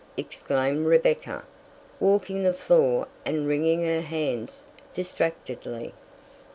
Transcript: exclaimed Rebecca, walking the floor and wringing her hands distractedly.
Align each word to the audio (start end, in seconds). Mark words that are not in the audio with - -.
exclaimed 0.17 0.87
Rebecca, 0.87 1.45
walking 1.99 2.41
the 2.41 2.55
floor 2.55 3.07
and 3.23 3.47
wringing 3.47 3.83
her 3.85 4.01
hands 4.01 4.65
distractedly. 4.95 5.93